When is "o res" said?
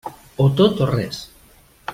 0.85-1.21